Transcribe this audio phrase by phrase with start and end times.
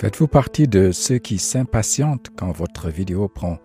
[0.00, 3.58] Faites-vous partie de ceux qui s'impatientent quand votre vidéo prend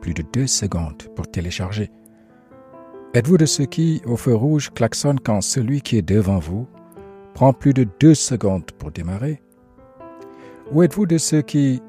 [0.00, 1.90] plus de deux secondes pour télécharger.
[3.12, 6.66] Êtes-vous de ceux qui, au feu rouge, klaxonnent quand celui qui est devant vous
[7.34, 9.42] prend plus de deux secondes pour démarrer?
[10.72, 11.82] Ou êtes-vous de ceux qui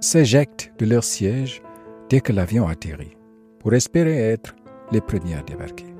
[0.00, 1.60] s'éjectent de leur siège
[2.08, 3.18] dès que l'avion atterrit
[3.58, 4.56] pour espérer être
[4.90, 5.94] les premiers à débarquer?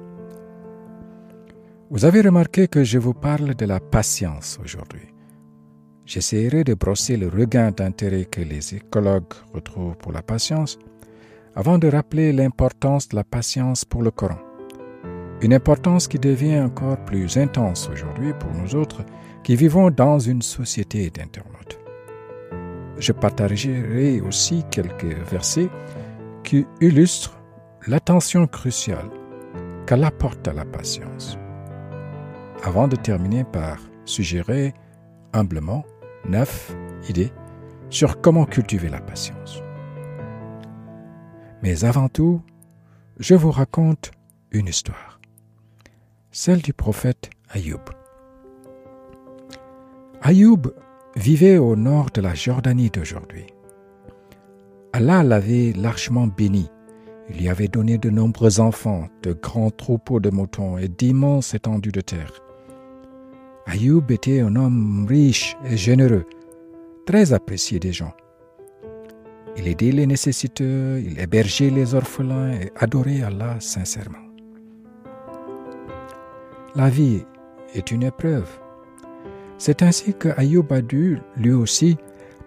[1.91, 5.14] Vous avez remarqué que je vous parle de la patience aujourd'hui.
[6.07, 10.79] J'essaierai de brosser le regain d'intérêt que les écologues retrouvent pour la patience
[11.55, 14.39] avant de rappeler l'importance de la patience pour le Coran.
[15.41, 19.03] Une importance qui devient encore plus intense aujourd'hui pour nous autres
[19.43, 21.79] qui vivons dans une société d'internautes.
[22.99, 25.69] Je partagerai aussi quelques versets
[26.45, 27.41] qui illustrent
[27.87, 29.11] l'attention cruciale
[29.87, 31.39] qu'elle apporte à la patience.
[32.63, 34.75] Avant de terminer par suggérer
[35.33, 35.85] humblement
[36.27, 36.75] neuf
[37.09, 37.33] idées
[37.91, 39.63] sur comment cultiver la patience.
[41.63, 42.43] Mais avant tout,
[43.19, 44.11] je vous raconte
[44.51, 45.21] une histoire,
[46.31, 47.81] celle du prophète Ayoub.
[50.23, 50.73] Ayoub
[51.17, 53.47] vivait au nord de la Jordanie d'aujourd'hui.
[54.93, 56.71] Allah l'avait largement béni.
[57.31, 61.93] Il y avait donné de nombreux enfants, de grands troupeaux de moutons et d'immenses étendues
[61.93, 62.44] de terre.
[63.67, 66.27] Ayoub était un homme riche et généreux,
[67.07, 68.13] très apprécié des gens.
[69.57, 74.19] Il aidait les nécessiteux, il hébergeait les orphelins et adorait Allah sincèrement.
[76.75, 77.23] La vie
[77.75, 78.49] est une épreuve.
[79.59, 81.97] C'est ainsi que Ayoub a dû, lui aussi,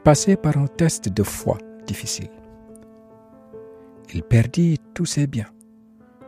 [0.03, 2.29] passer par un test de foi difficile.
[4.13, 5.49] Il perdit tous ses biens,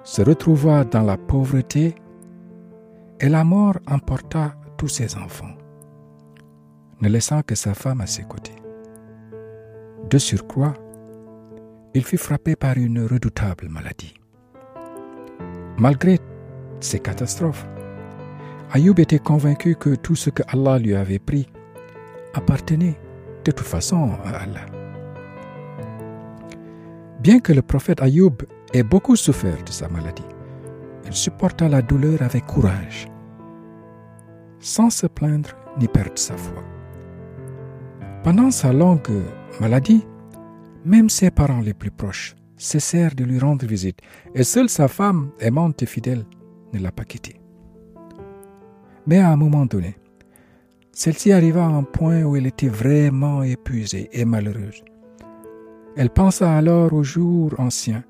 [0.03, 1.95] se retrouva dans la pauvreté
[3.19, 4.55] et la mort emporta
[4.87, 5.55] ses enfants,
[7.01, 8.55] ne laissant que sa femme à ses côtés.
[10.09, 10.73] De surcroît,
[11.93, 14.13] il fut frappé par une redoutable maladie.
[15.77, 16.19] Malgré
[16.79, 17.65] ces catastrophes,
[18.71, 21.47] Ayoub était convaincu que tout ce que Allah lui avait pris
[22.33, 22.99] appartenait
[23.43, 24.65] de toute façon à Allah.
[27.19, 28.37] Bien que le prophète Ayoub
[28.73, 30.23] ait beaucoup souffert de sa maladie,
[31.05, 33.07] il supporta la douleur avec courage
[34.59, 35.49] sans se plaindre
[35.79, 36.63] ni perdre sa foi.
[38.23, 39.23] Pendant sa longue
[39.59, 40.05] maladie,
[40.85, 43.99] même ses parents les plus proches cessèrent de lui rendre visite,
[44.35, 46.25] et seule sa femme, aimante et fidèle,
[46.73, 47.39] ne l'a pas quitté.
[49.07, 49.95] Mais à un moment donné,
[50.91, 54.83] celle-ci arriva à un point où elle était vraiment épuisée et malheureuse.
[55.95, 58.03] Elle pensa alors aux jours anciens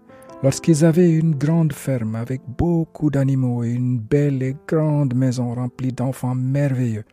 [0.44, 5.92] lorsqu'ils avaient une grande ferme avec beaucoup d'animaux et une belle et grande maison remplie
[5.92, 7.06] d'enfants merveilleux.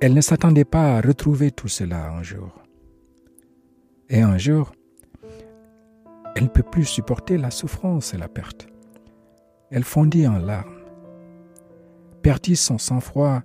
[0.00, 2.52] Elle ne s'attendait pas à retrouver tout cela un jour.
[4.08, 4.72] Et un jour,
[6.34, 8.66] elle ne peut plus supporter la souffrance et la perte.
[9.70, 10.80] Elle fondit en larmes,
[12.22, 13.42] perdit son sang-froid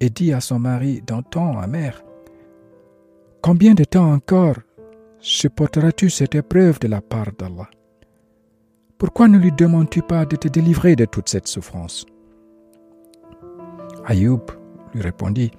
[0.00, 2.02] et dit à son mari d'un ton amer
[3.42, 4.56] Combien de temps encore
[5.20, 7.68] supporteras-tu cette épreuve de la part d'Allah?
[8.98, 12.04] Pourquoi ne lui demandes-tu pas de te délivrer de toute cette souffrance?
[14.04, 14.42] Ayoub
[14.94, 15.50] lui répondit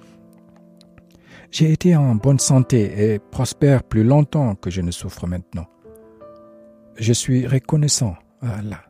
[1.49, 5.65] J'ai été en bonne santé et prospère plus longtemps que je ne souffre maintenant.
[6.97, 8.83] Je suis reconnaissant à Allah.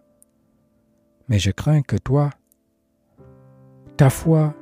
[1.30, 2.30] Mais je crains que toi,
[3.96, 4.54] ta foi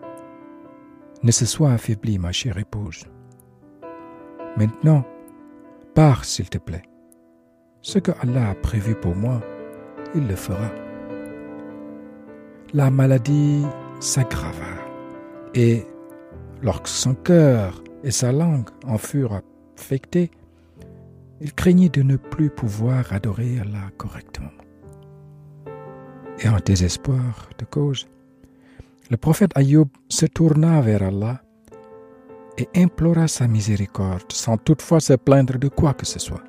[1.23, 3.05] ne se soit affaiblie, ma chère épouse.
[4.57, 5.03] Maintenant,
[5.93, 6.83] Pars, s'il te plaît.
[7.81, 9.41] Ce que Allah a prévu pour moi,
[10.15, 10.69] il le fera.
[12.73, 13.63] La maladie
[13.99, 14.79] s'aggrava
[15.55, 15.85] et
[16.61, 19.41] lorsque son cœur et sa langue en furent
[19.77, 20.31] affectés,
[21.41, 24.51] il craignit de ne plus pouvoir adorer Allah correctement.
[26.41, 28.07] Et en désespoir de cause,
[29.09, 31.41] le prophète Ayoub se tourna vers Allah
[32.59, 36.43] et implora sa miséricorde sans toutefois se plaindre de quoi que ce soit.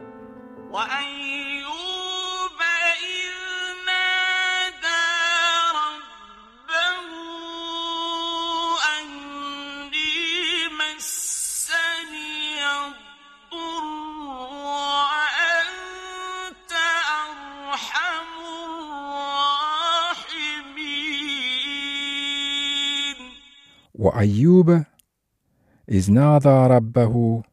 [25.89, 27.43] إذ نادى ربه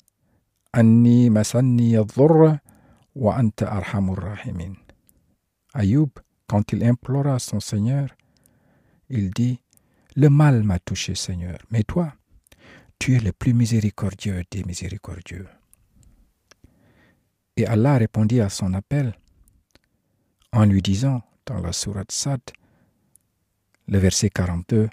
[0.74, 2.58] أني مسني الضر
[3.14, 4.76] وأنت أرحم الراحمين
[5.74, 6.10] Ayoub,
[6.46, 8.08] quand il implora son Seigneur,
[9.08, 9.58] il dit
[10.16, 12.12] Le mal m'a touché, Seigneur, mais toi,
[12.98, 15.48] tu es le plus miséricordieux des miséricordieux.
[17.56, 19.14] Et Allah répondit à son appel
[20.52, 22.40] en lui disant dans la sourate Sad,
[23.88, 24.90] le verset 42,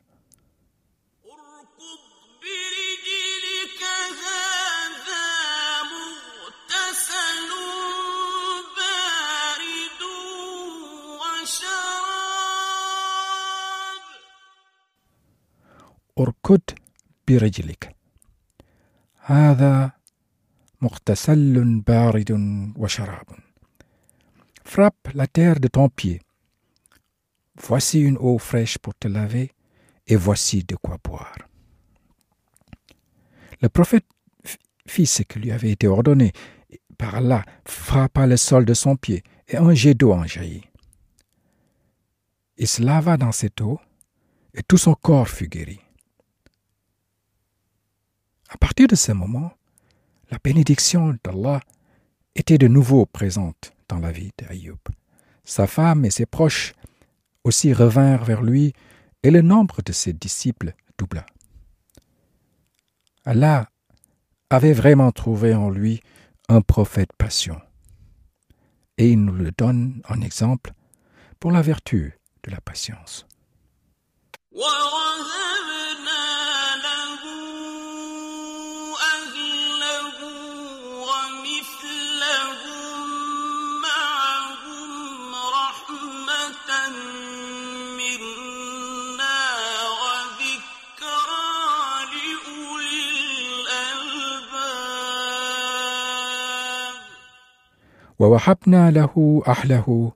[16.19, 16.61] اركض
[17.27, 17.95] برجلك
[19.19, 19.91] هذا
[20.81, 22.31] مغتسل بارد
[22.77, 23.25] وشراب
[24.69, 26.21] Frappe la terre de ton pied.
[27.55, 29.51] Voici une eau fraîche pour te laver
[30.05, 31.39] et voici de quoi boire.
[33.61, 34.05] Le prophète
[34.85, 36.33] fit ce qui lui avait été ordonné.
[36.99, 40.65] Par Allah, frappa le sol de son pied et un jet d'eau en jaillit.
[42.57, 43.79] Il se lava dans cette eau
[44.53, 45.79] et tout son corps fut guéri.
[48.54, 49.52] À partir de ce moment,
[50.30, 51.60] la bénédiction d'Allah
[52.36, 54.78] était de nouveau présente dans la vie d'Ayoub.
[55.42, 56.72] Sa femme et ses proches
[57.42, 58.72] aussi revinrent vers lui
[59.24, 61.26] et le nombre de ses disciples doubla.
[63.24, 63.68] Allah
[64.50, 66.00] avait vraiment trouvé en lui
[66.48, 67.60] un prophète patient.
[68.98, 70.72] Et il nous le donne en exemple
[71.40, 73.26] pour la vertu de la patience.
[98.19, 100.11] ووهبنا له أهله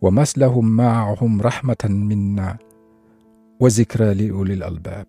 [0.00, 2.56] ومثلهم معهم رحمة منا
[3.60, 5.06] وذكرى لأولي الألباب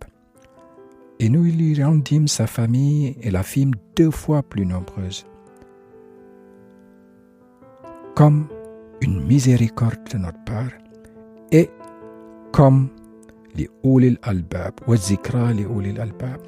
[1.21, 5.25] Et nous lui rendîmes sa famille et la fîmes deux fois plus nombreuse,
[8.15, 8.47] comme
[9.01, 10.71] une miséricorde de notre part,
[11.51, 11.69] et
[12.53, 12.87] comme
[13.53, 16.39] les Ulil Albab, ou Zikra les Ulil Albab,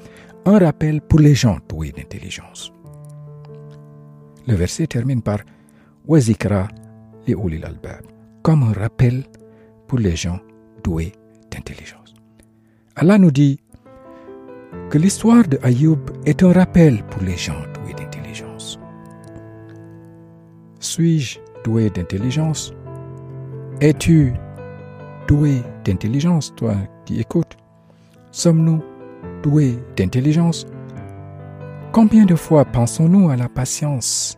[0.46, 2.72] un rappel pour les gens doués d'intelligence.
[4.46, 5.40] Le verset termine par
[8.43, 9.25] comme un rappel
[9.87, 10.39] pour les gens
[10.81, 11.11] doués
[11.51, 12.13] d'intelligence.
[12.95, 13.59] Allah nous dit
[14.89, 18.79] que l'histoire de Ayoub est un rappel pour les gens doués d'intelligence.
[20.79, 22.71] Suis-je doué d'intelligence?
[23.81, 24.33] Es-tu
[25.27, 26.75] doué d'intelligence, toi
[27.05, 27.57] qui écoutes?
[28.31, 28.81] Sommes-nous
[29.43, 30.65] doués d'intelligence?
[31.91, 34.37] Combien de fois pensons-nous à la patience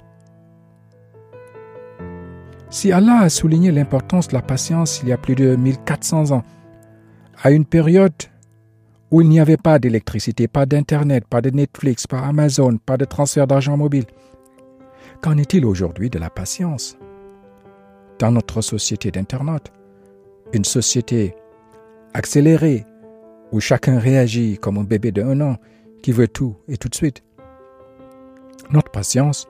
[2.69, 6.43] si Allah a souligné l'importance de la patience il y a plus de 1400 ans,
[7.41, 8.13] à une période
[9.11, 13.05] où il n'y avait pas d'électricité, pas d'Internet, pas de Netflix, pas Amazon, pas de
[13.05, 14.05] transfert d'argent mobile,
[15.21, 16.97] qu'en est-il aujourd'hui de la patience
[18.19, 19.71] Dans notre société d'Internet,
[20.53, 21.35] une société
[22.13, 22.85] accélérée
[23.51, 25.57] où chacun réagit comme un bébé de un an
[26.03, 27.23] qui veut tout et tout de suite.
[28.71, 29.47] Notre patience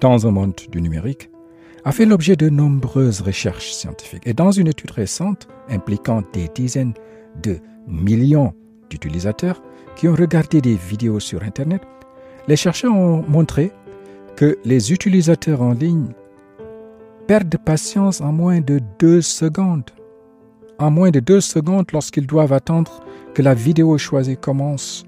[0.00, 1.30] dans un monde du numérique,
[1.84, 4.26] a fait l'objet de nombreuses recherches scientifiques.
[4.26, 6.94] Et dans une étude récente impliquant des dizaines
[7.42, 8.52] de millions
[8.90, 9.62] d'utilisateurs
[9.94, 11.82] qui ont regardé des vidéos sur Internet,
[12.48, 13.72] les chercheurs ont montré
[14.36, 16.08] que les utilisateurs en ligne
[17.26, 19.90] perdent patience en moins de deux secondes.
[20.78, 23.00] En moins de deux secondes lorsqu'ils doivent attendre
[23.32, 25.04] que la vidéo choisie commence.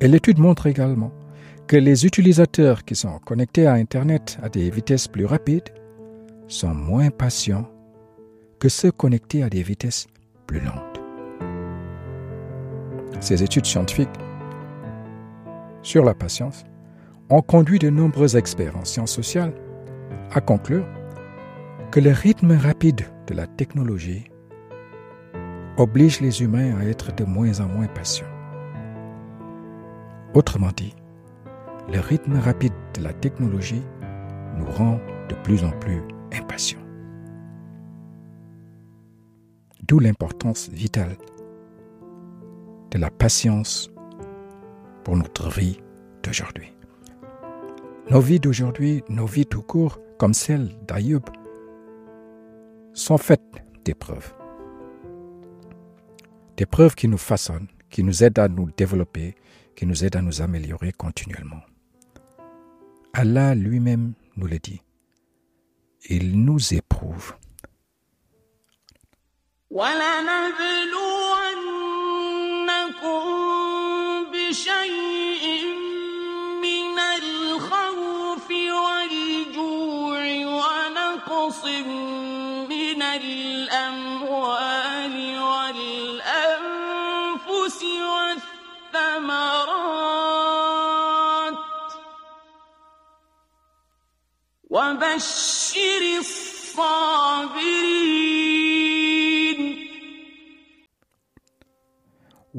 [0.00, 1.12] Et l'étude montre également
[1.66, 5.70] que les utilisateurs qui sont connectés à Internet à des vitesses plus rapides
[6.46, 7.68] sont moins patients
[8.58, 10.06] que ceux connectés à des vitesses
[10.46, 11.00] plus lentes.
[13.20, 14.08] Ces études scientifiques
[15.82, 16.64] sur la patience
[17.30, 19.54] ont conduit de nombreux experts en sciences sociales
[20.32, 20.86] à conclure
[21.90, 24.24] que le rythme rapide de la technologie
[25.78, 28.26] oblige les humains à être de moins en moins patients.
[30.34, 30.94] Autrement dit,
[31.92, 33.82] le rythme rapide de la technologie
[34.56, 34.98] nous rend
[35.28, 36.80] de plus en plus impatients.
[39.82, 41.16] D'où l'importance vitale
[42.90, 43.90] de la patience
[45.04, 45.78] pour notre vie
[46.22, 46.72] d'aujourd'hui.
[48.10, 51.24] Nos vies d'aujourd'hui, nos vies tout court, comme celle d'Ayoub,
[52.92, 53.42] sont faites
[53.84, 54.34] d'épreuves.
[56.56, 59.34] D'épreuves qui nous façonnent, qui nous aident à nous développer,
[59.74, 61.60] qui nous aident à nous améliorer continuellement.
[63.16, 64.82] Allah lui-même nous le dit.
[66.08, 67.34] Il nous éprouve.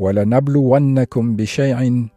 [0.05, 2.07] ولنبلونكم بشيء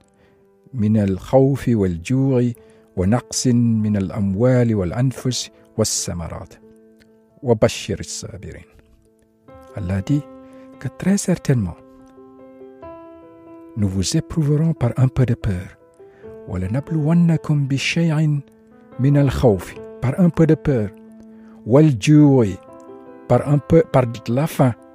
[0.75, 2.51] من الخوف والجوع
[2.97, 6.55] ونقص من الأموال والأنفس والثمرات.
[7.43, 8.69] وبشر الصابرين.
[9.79, 10.21] التي
[10.81, 11.79] que très certainement
[13.77, 15.77] nous vous éprouverons par un peu de peur.
[16.49, 18.41] ولنبلونكم بشيء
[19.01, 20.91] من الخوف par un peu de peur.
[21.67, 22.47] والجوع
[23.33, 24.88] par un peu par la faim.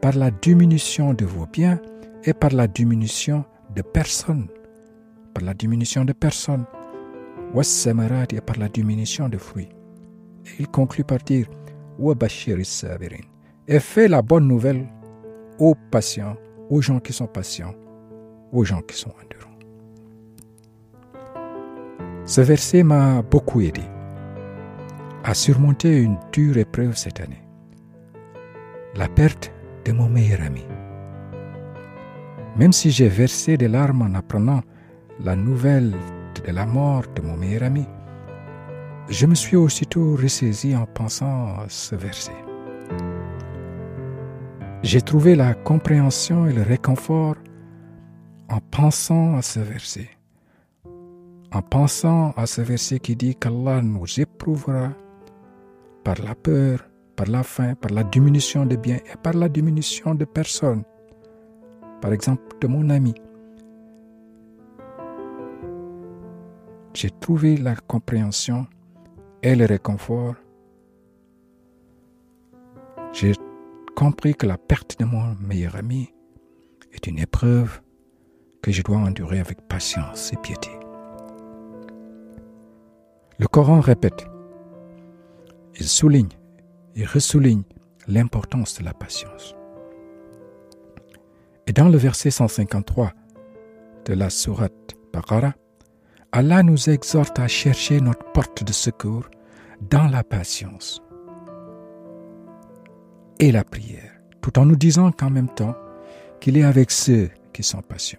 [0.00, 1.80] Par la diminution de vos biens
[2.24, 3.44] et par la diminution
[3.74, 4.46] de personnes,
[5.34, 6.64] par la diminution de personnes,
[7.54, 9.68] et par la diminution de fruits.
[10.46, 11.46] Et il conclut par dire
[13.68, 14.86] et fait la bonne nouvelle
[15.58, 16.36] aux patients,
[16.70, 17.74] aux gens qui sont patients,
[18.52, 19.50] aux gens qui sont endurants.
[22.24, 23.82] Ce verset m'a beaucoup aidé
[25.24, 27.42] à surmonter une dure épreuve cette année.
[28.96, 29.52] La perte
[29.84, 30.64] de mon meilleur ami.
[32.56, 34.62] Même si j'ai versé des larmes en apprenant
[35.20, 35.94] la nouvelle
[36.44, 37.86] de la mort de mon meilleur ami,
[39.08, 42.32] je me suis aussitôt ressaisi en pensant à ce verset.
[44.82, 47.36] J'ai trouvé la compréhension et le réconfort
[48.48, 50.10] en pensant à ce verset.
[51.52, 54.90] En pensant à ce verset qui dit qu'Allah nous éprouvera
[56.04, 60.14] par la peur, par la faim, par la diminution de biens et par la diminution
[60.14, 60.82] de personnes.
[62.00, 63.14] Par exemple, de mon ami.
[66.94, 68.66] J'ai trouvé la compréhension
[69.42, 70.34] et le réconfort.
[73.12, 73.32] J'ai
[73.94, 76.12] compris que la perte de mon meilleur ami
[76.92, 77.80] est une épreuve
[78.62, 80.70] que je dois endurer avec patience et piété.
[83.38, 84.26] Le Coran répète,
[85.78, 86.28] il souligne
[86.94, 87.62] il ressouligne
[88.06, 89.54] l'importance de la patience.
[91.66, 93.12] Et dans le verset 153
[94.06, 95.54] de la sourate Baqarah,
[96.32, 99.28] Allah nous exhorte à chercher notre porte de secours
[99.90, 101.02] dans la patience
[103.38, 105.74] et la prière, tout en nous disant qu'en même temps
[106.40, 108.18] qu'il est avec ceux qui sont patients.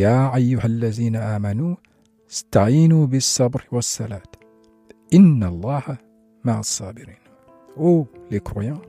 [0.00, 1.76] يا أيها الذين آمنوا
[2.30, 4.32] استعينوا بالصبر والصلاة
[5.14, 5.98] إن الله
[6.44, 7.16] مع الصابرين
[7.78, 8.80] Ô les croyants,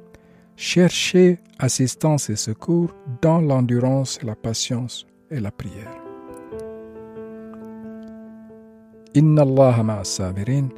[0.55, 5.91] cherchez assistance et secours dans l'endurance, la patience et la prière.
[9.13, 10.69] Inna Allah ma'a sabirin,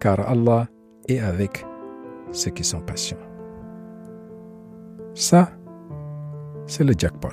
[0.00, 0.68] car Allah
[1.06, 1.66] est avec
[2.32, 3.18] ceux qui sont patients.
[5.14, 5.52] Ça,
[6.66, 7.28] c'est le jackpot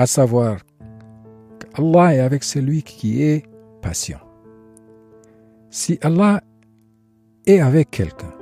[0.00, 0.56] à savoir
[1.75, 3.45] qu'Allah est avec celui qui est
[3.81, 4.19] patient.
[5.69, 6.41] Si Allah
[7.45, 8.33] est avec quelqu'un,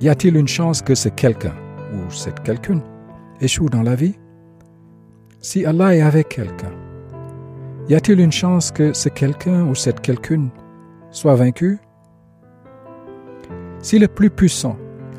[0.00, 1.54] y a-t-il une chance que ce quelqu'un
[1.92, 2.82] ou cette quelqu'un
[3.40, 4.14] échoue dans la vie?
[5.40, 6.72] Si Allah est avec quelqu'un,
[7.88, 10.48] y a-t-il une chance que ce quelqu'un ou cette quelqu'un
[11.10, 11.78] soit vaincu?
[13.80, 14.76] Si le plus puissant,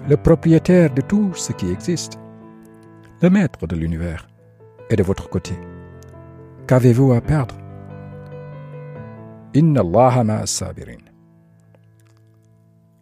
[0.07, 2.17] le propriétaire de tout ce qui existe,
[3.21, 4.27] le maître de l'univers,
[4.89, 5.53] de votre côté.
[6.71, 7.53] Qu'avez-vous à perdre?
[9.53, 11.03] Inna Allah sabirin.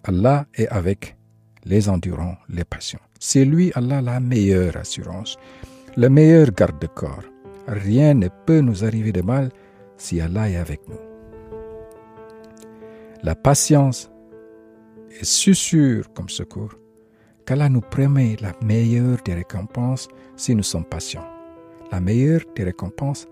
[0.04, 1.16] Allah est avec
[1.66, 3.06] les endurants, les patients.
[3.20, 5.38] C'est lui, Allah, la meilleure assurance,
[5.96, 7.22] le meilleur garde-corps.
[7.68, 9.52] Rien ne peut nous arriver de mal
[9.98, 11.00] si Allah est avec nous.
[13.22, 14.10] La patience
[15.12, 16.74] est si sûre comme secours
[17.46, 21.28] qu'Allah nous promet la meilleure des récompenses si nous sommes patients.
[21.92, 23.28] La meilleure des récompenses,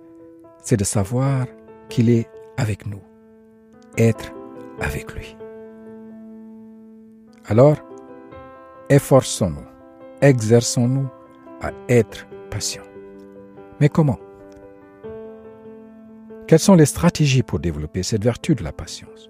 [0.67, 1.47] c'est de savoir
[1.87, 2.99] qu'il est avec nous,
[3.97, 4.33] être
[4.81, 5.37] avec lui.
[7.45, 7.77] Alors,
[8.89, 9.65] efforçons-nous,
[10.21, 11.07] exerçons-nous
[11.61, 12.83] à être patients.
[13.79, 14.19] Mais comment?
[16.47, 19.29] Quelles sont les stratégies pour développer cette vertu de la patience?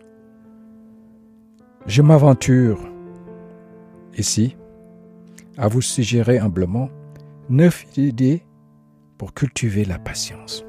[1.85, 2.79] Je m'aventure
[4.17, 4.57] ici
[5.55, 6.89] à vous suggérer humblement
[7.47, 8.41] neuf idées
[9.19, 10.66] pour cultiver la patience.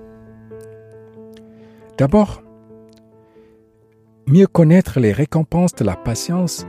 [1.98, 2.44] D'abord,
[4.28, 6.64] mieux connaître les récompenses de la patience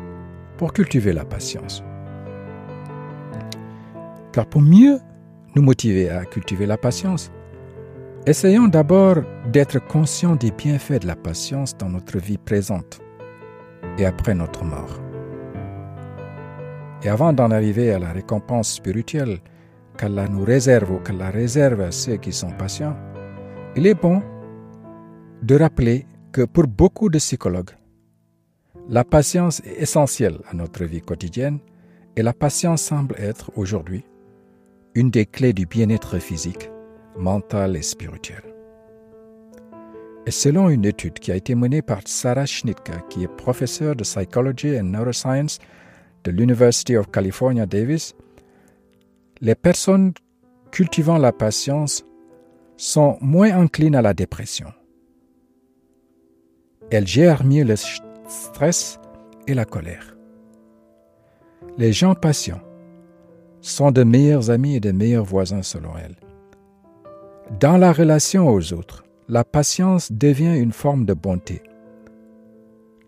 [0.58, 1.84] pour cultiver la patience.
[4.34, 4.98] Car pour mieux
[5.56, 7.32] nous motiver à cultiver la patience,
[8.26, 9.18] essayons d'abord
[9.52, 13.00] d'être conscients des bienfaits de la patience dans notre vie présente
[14.00, 15.00] et après notre mort.
[17.04, 19.38] Et avant d'en arriver à la récompense spirituelle
[19.96, 22.98] qu'Allah nous réserve ou qu'Allah réserve à ceux qui sont patients,
[23.76, 24.24] il est bon
[25.42, 27.72] de rappeler que pour beaucoup de psychologues,
[28.90, 31.60] la patience est essentielle à notre vie quotidienne
[32.16, 34.04] et la patience semble être aujourd'hui
[34.96, 36.70] une des clés du bien-être physique,
[37.18, 38.42] mental et spirituel.
[40.26, 44.04] Et selon une étude qui a été menée par Sarah Schnitka, qui est professeure de
[44.04, 45.60] Psychology and Neuroscience
[46.24, 48.16] de l'University of California Davis,
[49.42, 50.14] les personnes
[50.72, 52.04] cultivant la patience
[52.76, 54.74] sont moins enclines à la dépression.
[56.92, 59.00] Elles gèrent mieux le stress
[59.48, 60.16] et la colère.
[61.78, 62.62] Les gens patients
[63.62, 66.16] sont de meilleurs amis et de meilleurs voisins selon elles.
[67.60, 71.62] Dans la relation aux autres, la patience devient une forme de bonté.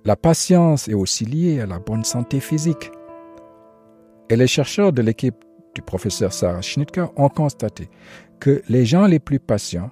[0.05, 2.91] La patience est aussi liée à la bonne santé physique.
[4.29, 7.89] Et les chercheurs de l'équipe du professeur Sarah Schnittker ont constaté
[8.39, 9.91] que les gens les plus patients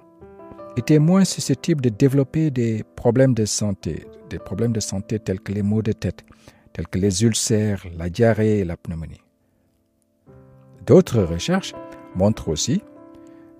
[0.76, 5.52] étaient moins susceptibles de développer des problèmes de santé, des problèmes de santé tels que
[5.52, 6.24] les maux de tête,
[6.72, 9.22] tels que les ulcères, la diarrhée et la pneumonie.
[10.86, 11.74] D'autres recherches
[12.14, 12.82] montrent aussi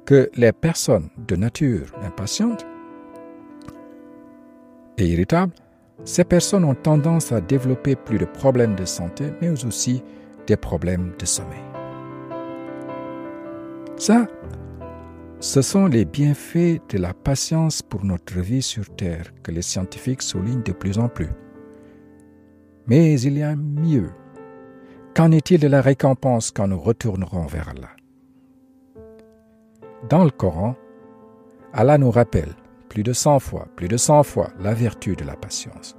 [0.04, 2.66] que les personnes de nature impatiente
[4.98, 5.52] et irritables,
[6.04, 10.02] ces personnes ont tendance à développer plus de problèmes de santé, mais aussi
[10.46, 11.60] des problèmes de sommeil.
[13.96, 14.26] Ça,
[15.40, 20.20] ce sont les bienfaits de la patience pour notre vie sur Terre que les scientifiques
[20.20, 21.30] soulignent de plus en plus.
[22.86, 24.10] Mais il y a mieux.
[25.14, 27.96] Qu'en est-il de la récompense quand nous retournerons vers Allah?
[30.10, 30.76] Dans le Coran,
[31.72, 32.54] Allah nous rappelle
[32.90, 35.96] plus de cent fois, plus de cent fois la vertu de la patience.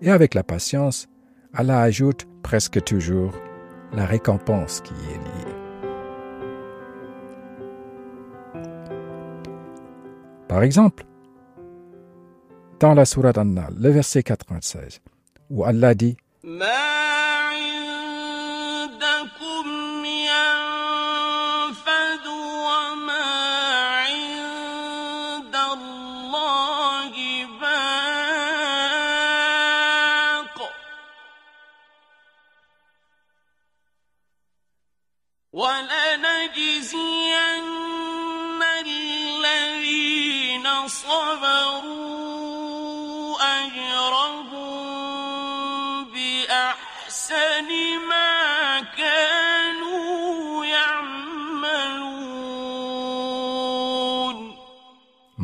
[0.00, 1.08] Et avec la patience,
[1.52, 3.32] Allah ajoute presque toujours
[3.92, 5.53] la récompense qui y est liée.
[10.54, 11.04] Par exemple,
[12.78, 15.00] dans la Sourate An-Nahl, le verset 96,
[15.50, 16.16] où Allah dit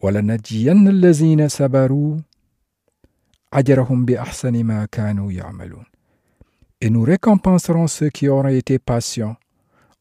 [0.00, 2.18] ولنجين الذين صبروا
[3.52, 5.84] أجرهم بأحسن ما كانوا يعملون
[6.80, 9.36] et nous récompenserons ceux qui auront été patients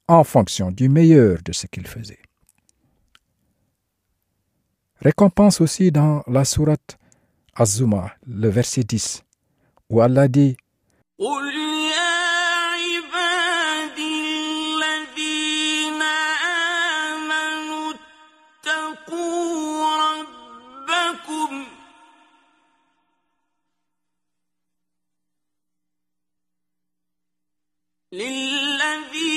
[0.07, 2.21] en fonction du meilleur de ce qu'ils faisaient.
[5.01, 6.97] Récompense aussi dans la sourate
[7.53, 9.23] Az-Zuma, le verset 10,
[9.89, 10.57] où Allah dit
[28.12, 29.29] للذي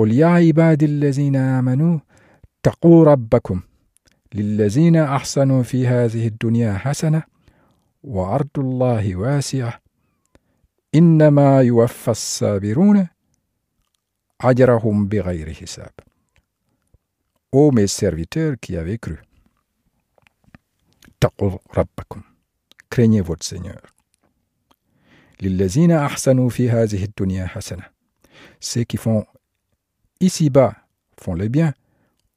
[0.00, 1.98] قل يا عبادي الذين آمنوا
[2.60, 3.60] اتقوا ربكم
[4.34, 7.22] للذين أحسنوا في هذه الدنيا حسنة
[8.02, 9.80] وأرض الله واسعة
[10.94, 13.08] إنما يوفى الصابرون
[14.40, 15.92] أجرهم بغير حساب.
[17.54, 19.16] أو مي سيرفيتور كي أفي كرو
[21.08, 22.22] اتقوا ربكم.
[22.92, 23.92] كريني فوت سينيور
[25.42, 27.84] للذين أحسنوا في هذه الدنيا حسنة.
[28.60, 29.24] سي كي فون
[30.20, 30.74] ici-bas,
[31.18, 31.74] font le bien,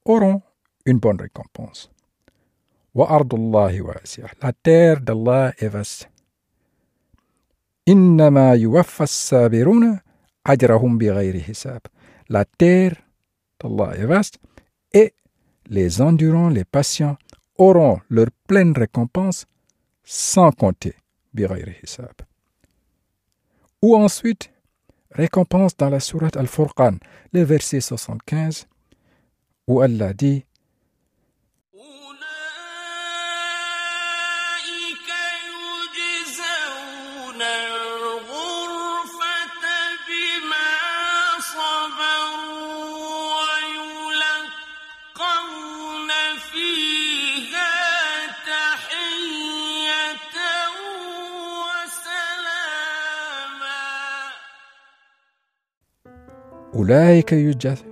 [0.05, 0.41] auront
[0.85, 1.91] une bonne récompense.
[2.95, 6.09] La terre d'Allah est vaste.
[12.29, 12.95] La terre
[13.59, 14.39] d'Allah est vaste
[14.93, 15.13] et
[15.67, 17.17] les endurants, les patients
[17.57, 19.45] auront leur pleine récompense
[20.03, 20.95] sans compter.
[23.81, 24.52] Ou ensuite,
[25.13, 26.97] récompense dans la sourate Al-Furqan,
[27.31, 28.67] le verset 75,
[29.67, 30.45] où Allah dit
[56.74, 57.84] أولئك يجز-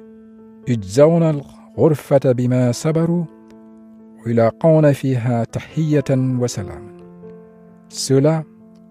[0.68, 3.25] يجزون الغرفة بما صبروا
[4.27, 6.96] ويلاقون فيها تحية وسلاما
[7.88, 8.42] Ceux-là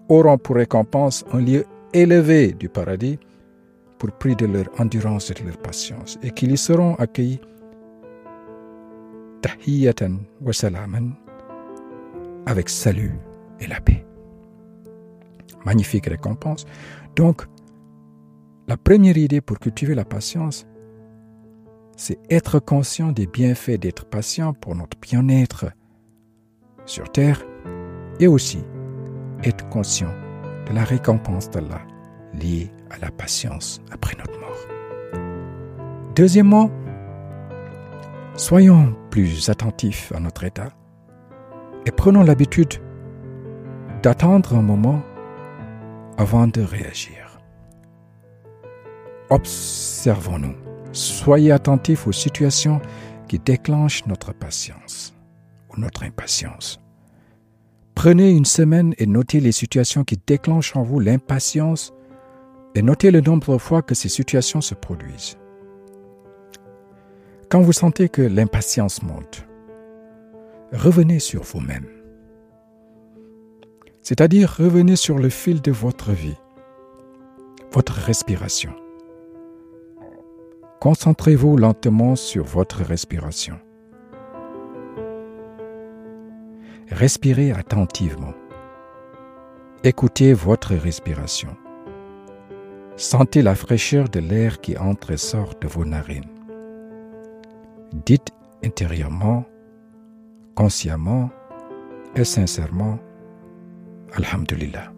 [0.08, 3.18] auront pour récompense un lieu élevé du paradis
[3.98, 7.40] pour prix de leur endurance et de leur patience et qu'ils y seront accueillis
[9.42, 11.12] tahiyatan wa salaman
[12.46, 13.14] avec salut
[13.60, 14.04] et la paix.
[15.64, 16.64] Magnifique récompense.
[17.16, 17.42] Donc,
[18.71, 20.65] la première idée pour cultiver la patience,
[21.97, 25.65] c'est être conscient des bienfaits d'être patient pour notre bien-être
[26.85, 27.43] sur terre
[28.21, 28.63] et aussi
[29.43, 30.13] être conscient
[30.69, 31.81] de la récompense d'Allah
[32.33, 36.13] liée à la patience après notre mort.
[36.15, 36.71] Deuxièmement,
[38.35, 40.69] soyons plus attentifs à notre état
[41.85, 42.75] et prenons l'habitude
[44.01, 45.01] d'attendre un moment
[46.17, 47.20] avant de réagir.
[49.31, 50.55] Observons-nous.
[50.91, 52.81] Soyez attentifs aux situations
[53.29, 55.13] qui déclenchent notre patience
[55.69, 56.81] ou notre impatience.
[57.95, 61.93] Prenez une semaine et notez les situations qui déclenchent en vous l'impatience
[62.75, 65.37] et notez le nombre de fois que ces situations se produisent.
[67.49, 69.45] Quand vous sentez que l'impatience monte,
[70.73, 71.87] revenez sur vous-même.
[74.01, 76.37] C'est-à-dire revenez sur le fil de votre vie,
[77.71, 78.73] votre respiration.
[80.81, 83.55] Concentrez-vous lentement sur votre respiration.
[86.89, 88.33] Respirez attentivement.
[89.83, 91.55] Écoutez votre respiration.
[92.97, 96.31] Sentez la fraîcheur de l'air qui entre et sort de vos narines.
[97.93, 98.31] Dites
[98.65, 99.45] intérieurement,
[100.55, 101.29] consciemment
[102.15, 102.97] et sincèrement,
[104.13, 104.91] Alhamdulillah.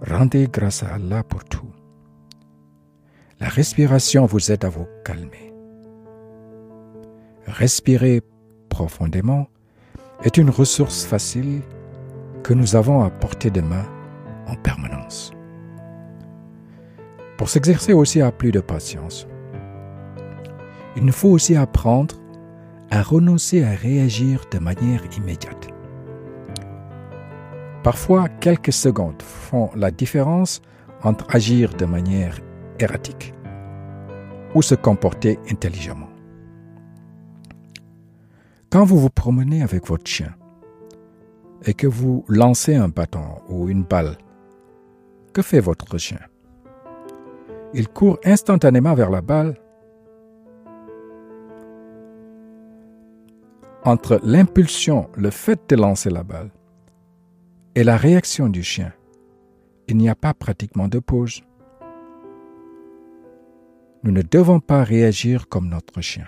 [0.00, 1.77] Rendez grâce à Allah pour tout.
[3.40, 5.54] La respiration vous aide à vous calmer.
[7.46, 8.20] Respirer
[8.68, 9.46] profondément
[10.24, 11.62] est une ressource facile
[12.42, 13.84] que nous avons à portée de main
[14.48, 15.30] en permanence.
[17.36, 19.28] Pour s'exercer aussi à plus de patience,
[20.96, 22.16] il nous faut aussi apprendre
[22.90, 25.68] à renoncer à réagir de manière immédiate.
[27.84, 30.60] Parfois, quelques secondes font la différence
[31.04, 32.40] entre agir de manière
[32.78, 33.34] erratique
[34.54, 36.08] ou se comporter intelligemment.
[38.70, 40.34] Quand vous vous promenez avec votre chien
[41.64, 44.16] et que vous lancez un bâton ou une balle,
[45.32, 46.20] que fait votre chien?
[47.74, 49.58] Il court instantanément vers la balle.
[53.84, 56.50] Entre l'impulsion, le fait de lancer la balle,
[57.74, 58.92] et la réaction du chien,
[59.86, 61.42] il n'y a pas pratiquement de pause.
[64.02, 66.26] Nous ne devons pas réagir comme notre chien.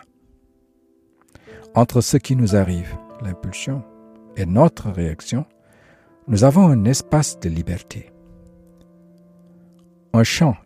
[1.74, 3.85] Entre ce qui nous arrive, l'impulsion,
[4.37, 5.44] et notre réaction,
[6.26, 8.12] nous avons un espace de liberté,
[10.12, 10.56] un champ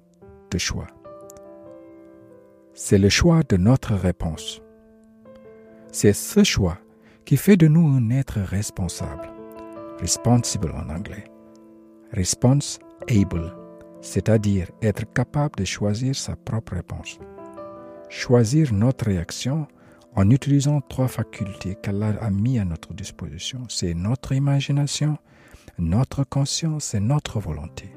[0.50, 0.86] de choix.
[2.74, 4.62] C'est le choix de notre réponse.
[5.92, 6.78] C'est ce choix
[7.24, 9.28] qui fait de nous un être responsable,
[10.00, 11.24] responsible en anglais,
[12.14, 12.78] Response
[13.10, 13.52] able,
[14.04, 17.18] c'est-à-dire être capable de choisir sa propre réponse.
[18.10, 19.66] Choisir notre réaction
[20.14, 23.62] en utilisant trois facultés qu'Allah a mis à notre disposition.
[23.68, 25.16] C'est notre imagination,
[25.78, 27.96] notre conscience et notre volonté.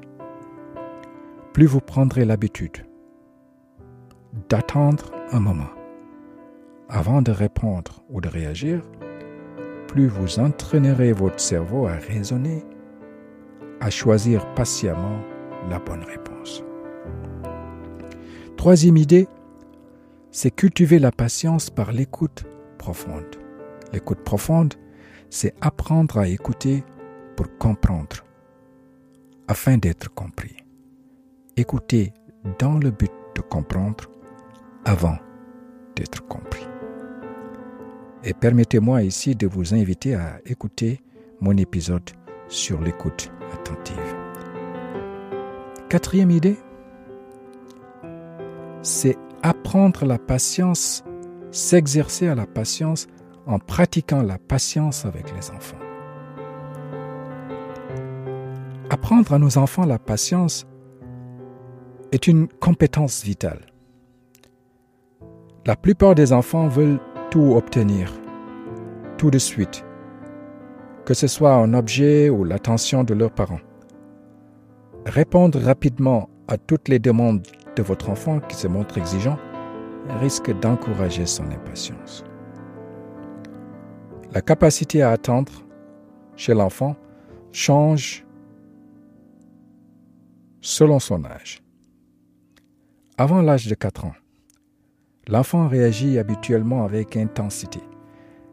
[1.52, 2.86] Plus vous prendrez l'habitude
[4.48, 5.70] d'attendre un moment
[6.88, 8.80] avant de répondre ou de réagir,
[9.88, 12.64] plus vous entraînerez votre cerveau à raisonner,
[13.80, 15.20] à choisir patiemment
[15.68, 16.62] la bonne réponse.
[18.56, 19.28] Troisième idée,
[20.30, 22.44] c'est cultiver la patience par l'écoute
[22.76, 23.36] profonde.
[23.92, 24.74] L'écoute profonde,
[25.30, 26.84] c'est apprendre à écouter
[27.36, 28.24] pour comprendre,
[29.46, 30.56] afin d'être compris.
[31.56, 32.12] Écouter
[32.58, 34.10] dans le but de comprendre
[34.84, 35.18] avant
[35.96, 36.66] d'être compris.
[38.24, 41.00] Et permettez-moi ici de vous inviter à écouter
[41.40, 42.10] mon épisode
[42.48, 44.17] sur l'écoute attentive.
[45.88, 46.58] Quatrième idée,
[48.82, 51.02] c'est apprendre la patience,
[51.50, 53.06] s'exercer à la patience
[53.46, 55.78] en pratiquant la patience avec les enfants.
[58.90, 60.66] Apprendre à nos enfants la patience
[62.12, 63.64] est une compétence vitale.
[65.64, 68.12] La plupart des enfants veulent tout obtenir,
[69.16, 69.86] tout de suite,
[71.06, 73.60] que ce soit un objet ou l'attention de leurs parents.
[75.08, 77.42] Répondre rapidement à toutes les demandes
[77.76, 79.38] de votre enfant qui se montre exigeant
[80.20, 82.24] risque d'encourager son impatience.
[84.32, 85.52] La capacité à attendre
[86.36, 86.94] chez l'enfant
[87.52, 88.24] change
[90.60, 91.62] selon son âge.
[93.16, 94.14] Avant l'âge de 4 ans,
[95.28, 97.80] L'enfant réagit habituellement avec intensité.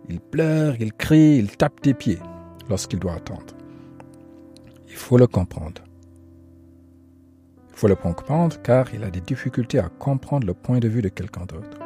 [0.10, 2.20] Il pleure, il crie, il tape des pieds
[2.70, 3.56] lorsqu'il doit attendre.
[4.90, 5.85] Il faut le comprendre.
[7.76, 11.02] Il faut le comprendre car il a des difficultés à comprendre le point de vue
[11.02, 11.78] de quelqu'un d'autre.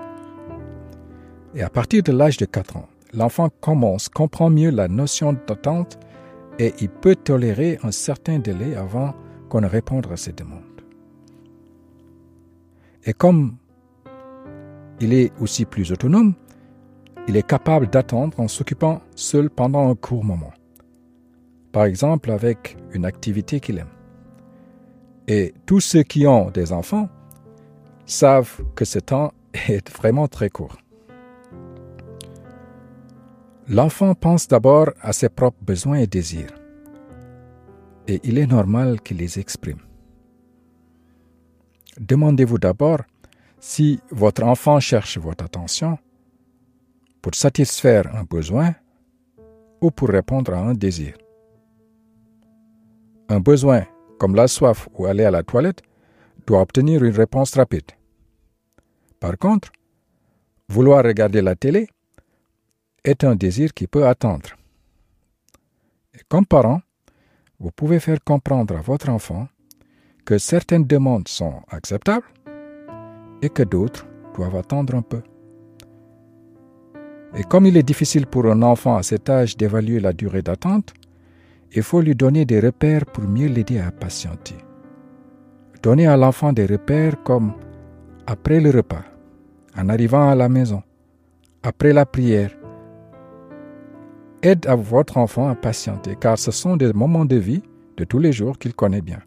[1.55, 5.99] Et à partir de l'âge de 4 ans, l'enfant commence, comprend mieux la notion d'attente
[6.59, 9.15] et il peut tolérer un certain délai avant
[9.49, 10.61] qu'on ne réponde à ses demandes.
[13.03, 13.57] Et comme
[15.01, 16.33] il est aussi plus autonome.
[17.27, 20.51] Il est capable d'attendre en s'occupant seul pendant un court moment.
[21.71, 23.98] Par exemple avec une activité qu'il aime.
[25.29, 27.07] Et tous ceux qui ont des enfants
[28.07, 30.77] savent que ce temps est vraiment très court.
[33.67, 36.55] L'enfant pense d'abord à ses propres besoins et désirs.
[38.07, 39.83] Et il est normal qu'il les exprime.
[41.99, 43.01] Demandez-vous d'abord
[43.59, 45.99] si votre enfant cherche votre attention
[47.21, 48.73] pour satisfaire un besoin
[49.79, 51.13] ou pour répondre à un désir.
[53.27, 53.85] Un besoin,
[54.19, 55.81] comme la soif ou aller à la toilette,
[56.45, 57.91] doit obtenir une réponse rapide.
[59.19, 59.71] Par contre,
[60.67, 61.87] vouloir regarder la télé
[63.03, 64.49] est un désir qui peut attendre.
[66.13, 66.81] Et comme parent,
[67.59, 69.47] vous pouvez faire comprendre à votre enfant
[70.25, 72.27] que certaines demandes sont acceptables
[73.41, 74.05] et que d'autres
[74.35, 75.21] doivent attendre un peu.
[77.35, 80.93] Et comme il est difficile pour un enfant à cet âge d'évaluer la durée d'attente,
[81.73, 84.55] il faut lui donner des repères pour mieux l'aider à patienter.
[85.81, 87.53] Donnez à l'enfant des repères comme
[88.27, 89.03] après le repas,
[89.77, 90.83] en arrivant à la maison,
[91.63, 92.51] après la prière.
[94.41, 97.63] Aide à votre enfant à patienter car ce sont des moments de vie
[97.97, 99.19] de tous les jours qu'il connaît bien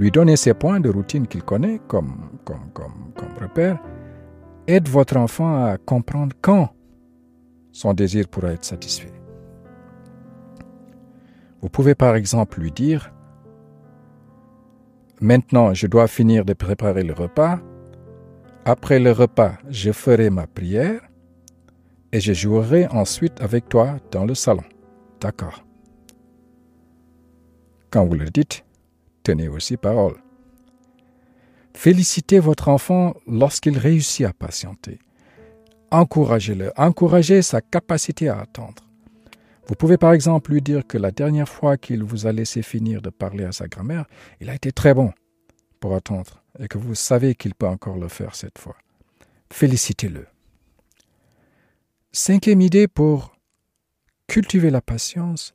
[0.00, 3.78] lui donner ces points de routine qu'il connaît comme, comme, comme, comme repère,
[4.66, 6.70] aide votre enfant à comprendre quand
[7.70, 9.19] son désir pourra être satisfait.
[11.62, 13.12] Vous pouvez par exemple lui dire
[15.20, 17.60] Maintenant, je dois finir de préparer le repas.
[18.64, 21.02] Après le repas, je ferai ma prière
[22.12, 24.64] et je jouerai ensuite avec toi dans le salon.
[25.20, 25.64] D'accord.
[27.90, 28.64] Quand vous le dites,
[29.22, 30.16] tenez aussi parole.
[31.74, 34.98] Félicitez votre enfant lorsqu'il réussit à patienter.
[35.90, 38.89] Encouragez-le, encouragez sa capacité à attendre.
[39.70, 43.00] Vous pouvez par exemple lui dire que la dernière fois qu'il vous a laissé finir
[43.00, 44.04] de parler à sa grand-mère,
[44.40, 45.12] il a été très bon
[45.78, 48.74] pour attendre et que vous savez qu'il peut encore le faire cette fois.
[49.52, 50.26] Félicitez-le.
[52.10, 53.36] Cinquième idée pour
[54.26, 55.54] cultiver la patience,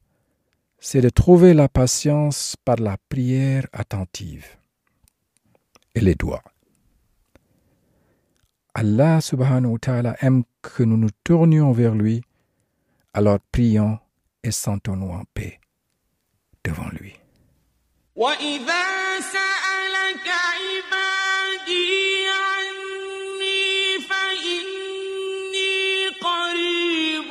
[0.79, 4.47] c'est de trouver la patience par la prière attentive
[5.93, 6.43] et les doigts.
[8.75, 12.21] Allah subhanahu wa ta'ala aime que nous nous tournions vers lui,
[13.13, 13.99] alors prions
[14.44, 15.60] et sentons-nous en paix
[16.64, 17.14] devant devant lui.
[18.16, 25.68] وإذا سألك عبادي عني فإني
[26.20, 27.30] قريب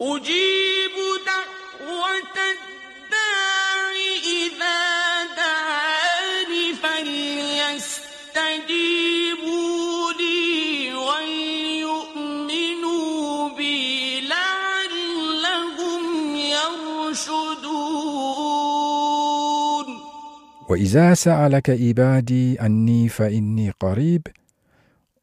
[0.00, 0.61] أجيب
[20.72, 24.26] وإذا سألك عبادي عني فإني قريب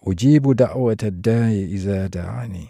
[0.04, 2.68] أجيب دعوة الداع إذا دعاني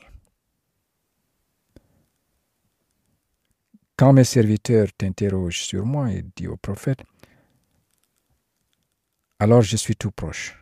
[3.98, 7.02] Quand mes serviteurs t'interrogent sur moi, il dit au prophète,
[9.40, 10.62] alors je suis tout proche.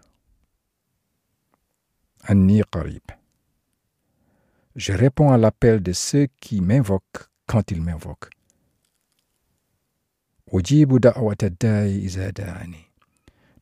[2.25, 3.01] Anni qarib.
[4.75, 8.29] Je réponds à l'appel de ceux qui m'invoquent quand ils m'invoquent.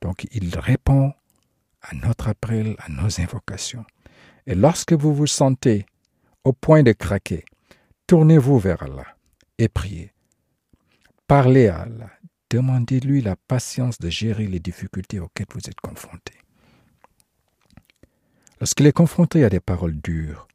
[0.01, 1.13] Donc il répond
[1.83, 3.85] à notre appel, à nos invocations.
[4.47, 5.87] Et lorsque vous vous sentez
[6.45, 7.45] au point de craquer,
[8.07, 9.07] tournez-vous vers Allah
[9.59, 10.13] et priez.
[11.27, 12.11] Parlez à Allah.
[12.51, 16.39] Demandez-lui la patience de gérer les difficultés auxquelles vous êtes confrontés.
[18.61, 20.47] Lorsqu'il est confronté à des paroles dures,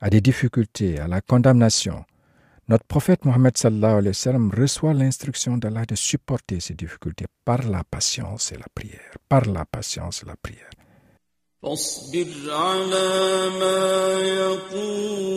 [0.00, 2.04] à des difficultés, à la condamnation,
[2.69, 7.63] notre prophète Mohammed sallallahu alayhi wa sallam reçoit l'instruction d'Allah de supporter ces difficultés par
[7.67, 9.17] la patience et la prière.
[9.27, 10.69] Par la patience et la prière.
[11.63, 15.29] فاصبر على ما يقولون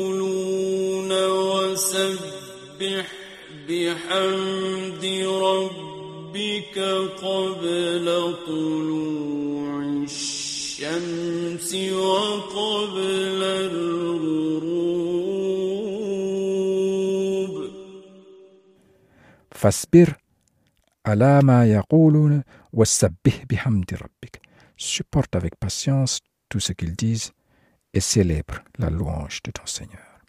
[1.29, 3.07] وسبح
[3.69, 5.05] بحمد
[5.43, 6.79] ربك
[7.23, 8.07] قبل
[8.47, 13.43] طلوع الشمس وقبل
[19.58, 20.14] Fasbir
[21.04, 24.40] alama yaqulun wasabbih bihamdi rabbik.
[24.78, 27.32] Supporte avec patience tout ce qu'ils disent
[27.92, 30.20] et célèbre la louange de ton Seigneur.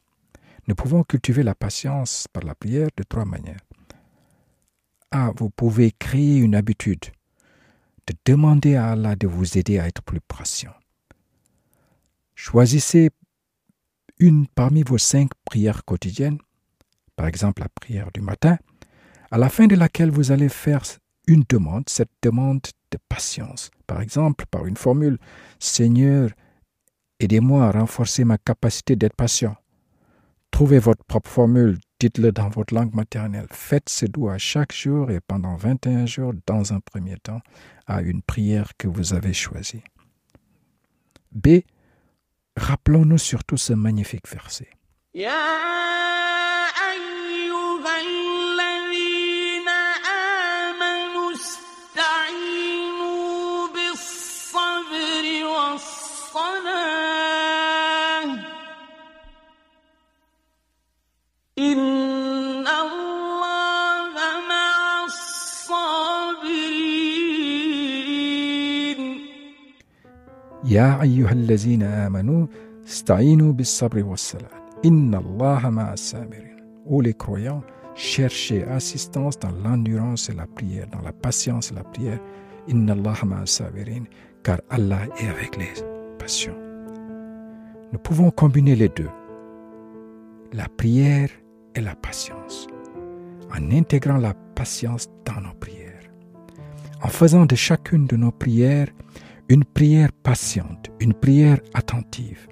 [0.67, 3.61] Nous pouvons cultiver la patience par la prière de trois manières.
[5.11, 5.31] A.
[5.37, 7.05] Vous pouvez créer une habitude
[8.07, 10.73] de demander à Allah de vous aider à être plus patient.
[12.35, 13.11] Choisissez
[14.19, 16.39] une parmi vos cinq prières quotidiennes,
[17.15, 18.57] par exemple la prière du matin,
[19.31, 20.83] à la fin de laquelle vous allez faire
[21.27, 23.71] une demande, cette demande de patience.
[23.87, 25.19] Par exemple, par une formule
[25.59, 26.31] Seigneur,
[27.21, 29.57] aidez-moi à renforcer ma capacité d'être patient.
[30.51, 33.47] Trouvez votre propre formule, dites-le dans votre langue maternelle.
[33.51, 37.41] Faites ce doigt chaque jour et pendant 21 jours dans un premier temps
[37.87, 39.83] à une prière que vous avez choisie.
[41.33, 41.61] B.
[42.57, 44.69] Rappelons-nous surtout ce magnifique verset.
[70.68, 72.48] يا أيها الذين آمنوا
[72.86, 76.54] استعينوا بالصبر والصلاة إن الله مع الصابرين
[76.86, 77.64] Ô les croyants,
[77.96, 82.20] cherchez assistance dans l'endurance et la prière, dans la patience et la prière.
[82.68, 84.04] Inna Allah ma'a sabirin,
[84.44, 85.72] car Allah est avec les
[86.20, 86.58] patients.
[87.94, 89.10] Nous pouvons combiner les deux,
[90.52, 91.30] la prière
[91.76, 92.68] et la patience,
[93.56, 96.12] en intégrant la patience dans nos prières,
[97.02, 98.90] en faisant de chacune de nos prières
[99.51, 102.47] une prière patiente, une prière attentive,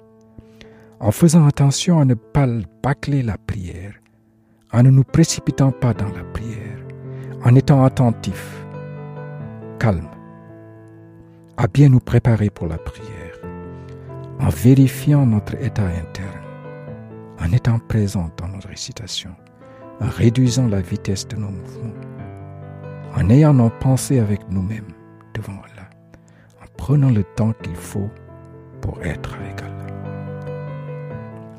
[0.99, 2.47] en faisant attention à ne pas
[2.81, 3.93] bâcler la prière,
[4.73, 6.79] en ne nous précipitant pas dans la prière,
[7.43, 8.65] en étant attentifs,
[9.77, 10.09] calmes,
[11.57, 13.37] à bien nous préparer pour la prière,
[14.39, 16.41] en vérifiant notre état interne,
[17.39, 19.35] en étant présent dans nos récitations,
[20.01, 21.93] en réduisant la vitesse de nos mouvements,
[23.15, 24.93] en ayant nos pensées avec nous-mêmes
[25.35, 25.61] devant
[26.77, 28.09] Prenant le temps qu'il faut
[28.81, 29.87] pour être avec Allah.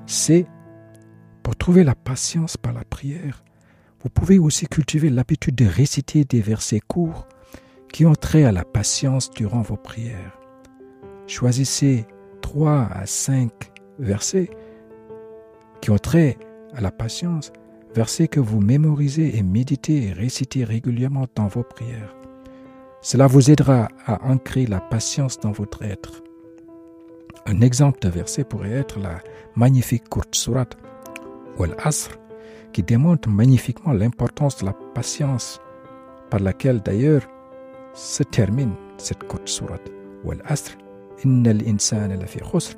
[0.06, 0.46] C'est
[1.42, 3.44] pour trouver la patience par la prière.
[4.02, 7.26] Vous pouvez aussi cultiver l'habitude de réciter des versets courts
[7.92, 10.38] qui ont trait à la patience durant vos prières.
[11.26, 12.06] Choisissez
[12.40, 13.52] trois à cinq
[13.98, 14.50] versets
[15.80, 16.38] qui ont trait
[16.74, 17.52] à la patience,
[17.94, 22.17] versets que vous mémorisez et méditez et récitez régulièrement dans vos prières.
[23.00, 26.22] Cela vous aidera à ancrer la patience dans votre être.
[27.46, 29.20] Un exemple de verset pourrait être la
[29.56, 30.76] magnifique courte sourate
[31.58, 32.10] ou Al-Asr
[32.72, 35.60] qui démontre magnifiquement l'importance de la patience
[36.30, 37.22] par laquelle d'ailleurs
[37.94, 39.90] se termine cette courte sourate.
[40.24, 40.76] Wal-Asr,
[41.24, 42.74] inna al-insana lafi khusr,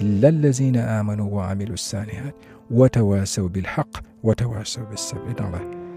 [0.00, 2.34] illa allazina amanu wa amilu salihat,
[2.70, 3.66] wa tawasaw bil
[4.22, 5.14] wa tawasaw bis.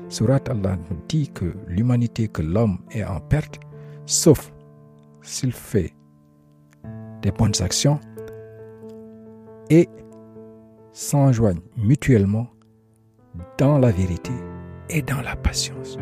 [0.09, 3.59] Surat Allah nous dit que l'humanité, que l'homme est en perte,
[4.05, 4.51] sauf
[5.21, 5.93] s'il fait
[7.21, 7.99] des bonnes actions
[9.69, 9.89] et
[10.91, 12.47] s'enjoignent mutuellement
[13.57, 14.31] dans la vérité
[14.89, 15.97] et dans la patience.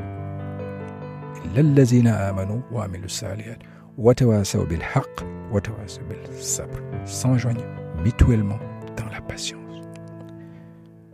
[7.06, 7.66] S'enjoignent
[8.04, 8.60] mutuellement
[8.98, 9.60] dans la patience.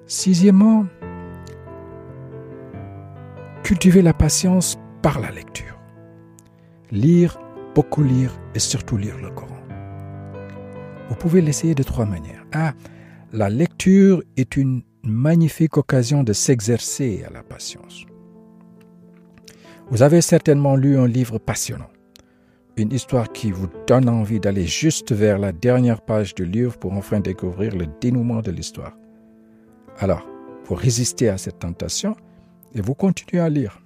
[0.07, 0.85] Sixièmement,
[3.69, 5.79] cultiver la patience par la lecture.
[6.89, 7.39] Lire,
[7.75, 9.59] beaucoup lire et surtout lire le Coran.
[11.07, 12.43] Vous pouvez l'essayer de trois manières.
[12.51, 12.73] Ah,
[13.31, 18.07] la lecture est une magnifique occasion de s'exercer à la patience.
[19.91, 21.91] Vous avez certainement lu un livre passionnant,
[22.75, 26.93] une histoire qui vous donne envie d'aller juste vers la dernière page du livre pour
[26.93, 28.97] enfin découvrir le dénouement de l'histoire.
[29.99, 30.27] Alors,
[30.65, 32.15] vous résistez à cette tentation
[32.75, 33.81] et vous continuez à lire.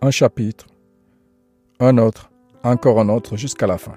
[0.00, 0.66] Un chapitre,
[1.80, 2.30] un autre,
[2.62, 3.96] encore un autre jusqu'à la fin.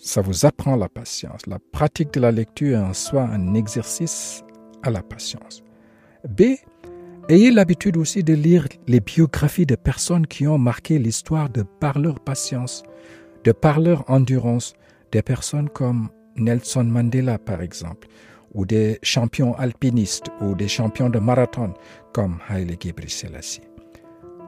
[0.00, 1.46] Ça vous apprend la patience.
[1.46, 4.42] La pratique de la lecture est en soi un exercice
[4.82, 5.62] à la patience.
[6.28, 6.56] B.
[7.28, 12.00] Ayez l'habitude aussi de lire les biographies de personnes qui ont marqué l'histoire de par
[12.00, 12.82] leur patience,
[13.44, 14.74] de par leur endurance,
[15.12, 18.08] des personnes comme Nelson Mandela par exemple,
[18.54, 21.74] ou des champions alpinistes ou des champions de marathon
[22.12, 23.62] comme Haile Gebrselassie.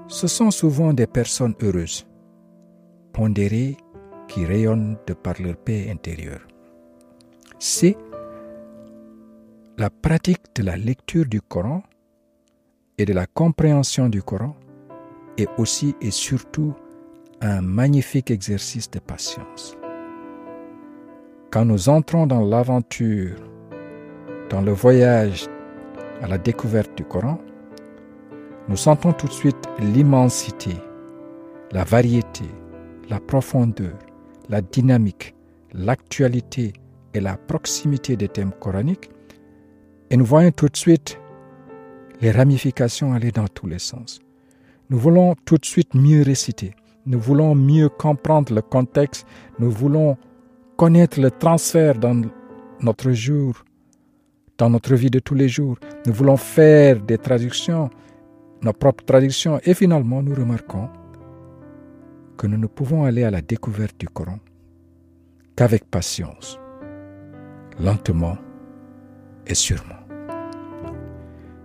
[0.09, 2.07] Ce sont souvent des personnes heureuses,
[3.13, 3.77] pondérées,
[4.29, 6.47] qui rayonnent de par leur paix intérieure.
[7.59, 7.97] C'est
[9.79, 11.83] la pratique de la lecture du Coran
[12.99, 14.57] et de la compréhension du Coran
[15.37, 16.75] est aussi et surtout
[17.41, 19.77] un magnifique exercice de patience.
[21.51, 23.37] Quand nous entrons dans l'aventure,
[24.51, 25.47] dans le voyage
[26.23, 27.39] à la découverte du Coran,
[28.69, 30.73] nous sentons tout de suite l'immensité,
[31.73, 32.45] la variété,
[33.11, 33.93] la profondeur,
[34.49, 35.35] la dynamique,
[35.73, 36.73] l'actualité
[37.13, 39.11] et la proximité des thèmes coraniques,
[40.11, 41.19] et nous voyons tout de suite
[42.21, 44.21] les ramifications aller dans tous les sens.
[44.91, 46.75] Nous voulons tout de suite mieux réciter,
[47.07, 49.27] nous voulons mieux comprendre le contexte,
[49.59, 50.17] nous voulons
[50.77, 52.23] connaître le transfert dans
[52.81, 53.55] notre jour,
[54.59, 55.79] dans notre vie de tous les jours.
[56.07, 57.91] Nous voulons faire des traductions,
[58.63, 60.89] nos propres traductions, et finalement nous remarquons
[62.37, 64.39] que nous ne pouvons aller à la découverte du Coran
[65.57, 66.59] qu'avec patience,
[67.79, 68.37] lentement
[69.47, 69.95] et sûrement.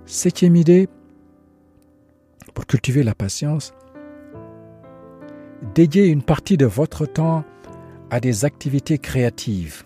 [0.06, 0.88] Septième idée,
[2.54, 3.74] pour cultiver la patience,
[5.74, 7.44] dédiez une partie de votre temps
[8.10, 9.84] à des activités créatives,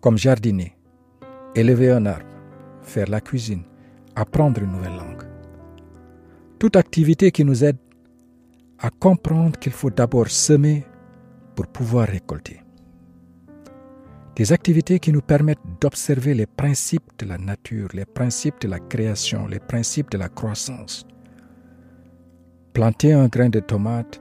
[0.00, 0.75] comme jardiner,
[1.56, 2.26] élever un arbre,
[2.82, 3.62] faire la cuisine,
[4.14, 5.22] apprendre une nouvelle langue.
[6.58, 7.78] Toute activité qui nous aide
[8.78, 10.84] à comprendre qu'il faut d'abord semer
[11.54, 12.60] pour pouvoir récolter.
[14.36, 18.78] Des activités qui nous permettent d'observer les principes de la nature, les principes de la
[18.78, 21.06] création, les principes de la croissance.
[22.74, 24.20] Planter un grain de tomate,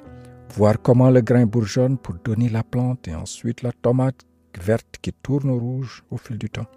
[0.56, 4.22] voir comment le grain bourgeonne pour donner la plante et ensuite la tomate
[4.58, 6.68] verte qui tourne rouge au fil du temps.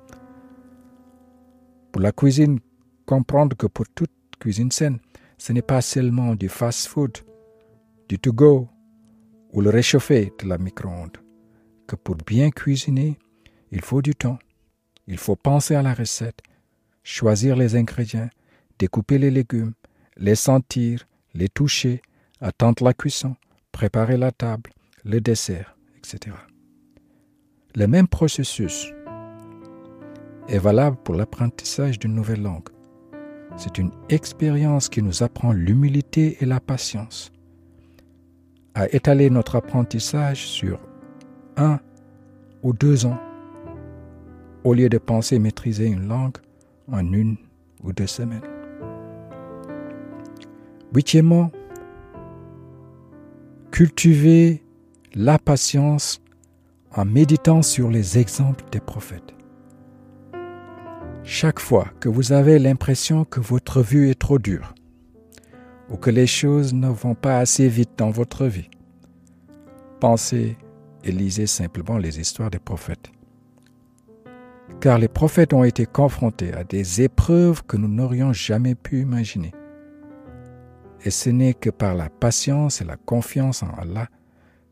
[1.93, 2.61] Pour la cuisine,
[3.07, 4.99] comprendre que pour toute cuisine saine,
[5.39, 7.19] ce n'est pas seulement du fast-food,
[8.09, 8.69] du to-go
[9.53, 11.19] ou le réchauffé de la micro-ondes,
[11.87, 13.19] que pour bien cuisiner,
[13.71, 14.39] il faut du temps.
[15.07, 16.41] Il faut penser à la recette,
[17.03, 18.29] choisir les ingrédients,
[18.79, 19.73] découper les légumes,
[20.17, 22.03] les sentir, les toucher,
[22.41, 23.37] attendre la cuisson,
[23.73, 24.71] préparer la table,
[25.05, 26.37] le dessert, etc.
[27.75, 28.93] Le même processus
[30.49, 32.69] est valable pour l'apprentissage d'une nouvelle langue.
[33.57, 37.33] C'est une expérience qui nous apprend l'humilité et la patience.
[38.75, 40.79] À étaler notre apprentissage sur
[41.57, 41.81] un
[42.63, 43.19] ou deux ans
[44.65, 46.37] au lieu de penser maîtriser une langue
[46.91, 47.37] en une
[47.83, 48.43] ou deux semaines.
[50.95, 51.51] Huitièmement,
[53.71, 54.63] cultiver
[55.15, 56.21] la patience
[56.95, 59.38] en méditant sur les exemples des prophètes.
[61.31, 64.75] Chaque fois que vous avez l'impression que votre vue est trop dure,
[65.91, 68.71] ou que les choses ne vont pas assez vite dans votre vie,
[70.01, 70.57] pensez
[71.05, 73.11] et lisez simplement les histoires des prophètes.
[74.81, 79.53] Car les prophètes ont été confrontés à des épreuves que nous n'aurions jamais pu imaginer.
[81.05, 84.09] Et ce n'est que par la patience et la confiance en Allah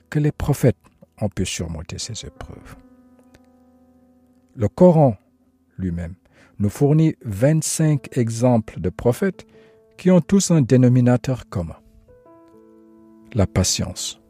[0.09, 0.79] que les prophètes
[1.21, 2.77] ont pu surmonter ces épreuves.
[4.55, 5.17] Le Coran
[5.77, 6.15] lui-même
[6.59, 9.47] nous fournit 25 exemples de prophètes
[9.97, 11.77] qui ont tous un dénominateur commun.
[13.33, 14.21] La patience.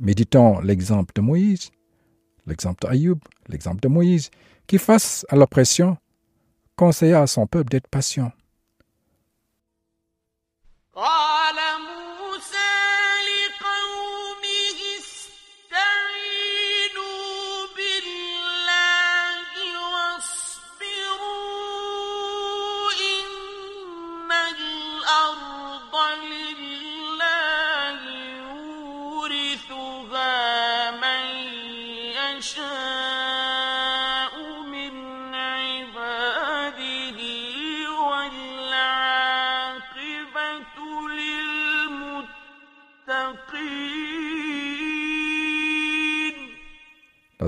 [0.00, 1.70] Méditons l'exemple de Moïse,
[2.46, 3.18] l'exemple d'Ayoub,
[3.48, 4.30] l'exemple de Moïse,
[4.66, 5.96] qui face à l'oppression,
[6.76, 8.32] conseilla à son peuple d'être patient.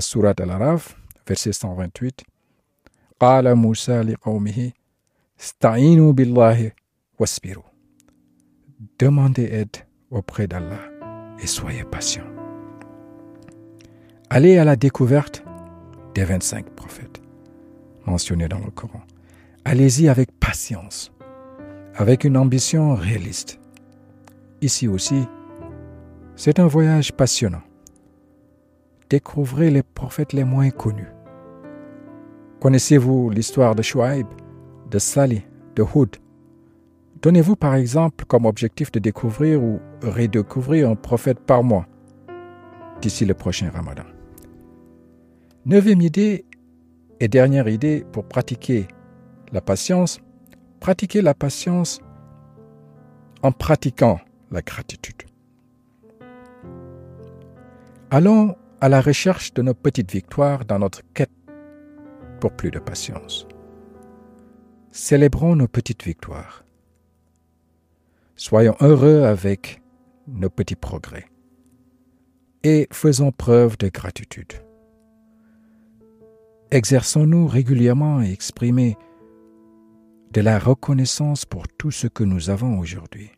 [0.00, 0.96] sourate Al-Araf,
[1.26, 2.24] verset 128.
[3.20, 4.72] قال موسى لقومه
[5.40, 6.72] استعينوا بالله
[7.18, 7.64] واصبروا.
[8.98, 9.76] Demandez aide
[10.10, 10.84] auprès d'Allah
[11.42, 12.30] et soyez patients.
[14.28, 15.44] Allez à la découverte
[16.14, 17.22] des 25 prophètes
[18.06, 19.02] mentionnés dans le Coran.
[19.64, 21.12] Allez-y avec patience,
[21.94, 23.58] avec une ambition réaliste.
[24.60, 25.26] Ici aussi,
[26.36, 27.62] c'est un voyage passionnant.
[29.11, 31.11] Découvrez les prophètes les moins connus.
[32.61, 34.25] Connaissez-vous l'histoire de Shuaib,
[34.89, 35.41] de Salih,
[35.75, 36.15] de Hud?
[37.21, 41.87] Donnez-vous par exemple comme objectif de découvrir ou redécouvrir un prophète par mois
[43.01, 44.05] d'ici le prochain ramadan.
[45.65, 46.45] Neuvième idée
[47.19, 48.87] et dernière idée pour pratiquer
[49.51, 50.21] la patience,
[50.79, 51.99] pratiquer la patience
[53.43, 55.23] en pratiquant la gratitude.
[58.09, 61.29] Allons à la recherche de nos petites victoires dans notre quête
[62.39, 63.47] pour plus de patience.
[64.91, 66.65] Célébrons nos petites victoires.
[68.35, 69.83] Soyons heureux avec
[70.27, 71.27] nos petits progrès
[72.63, 74.53] et faisons preuve de gratitude.
[76.71, 78.97] Exerçons-nous régulièrement et exprimez
[80.31, 83.29] de la reconnaissance pour tout ce que nous avons aujourd'hui.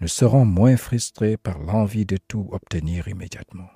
[0.00, 3.68] Nous serons moins frustrés par l'envie de tout obtenir immédiatement.